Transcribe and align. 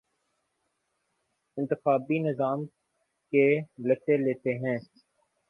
انتخابی 1.57 2.19
نظام 2.21 2.65
کے 3.33 3.45
لتے 3.83 4.17
لیتے 4.17 4.53
ہیں 4.57 4.77